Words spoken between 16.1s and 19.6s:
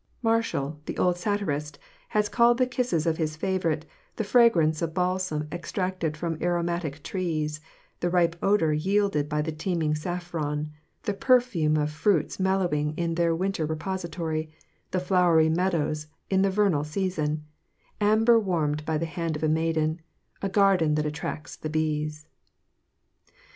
in the vernal season; amber warmed by the hand of a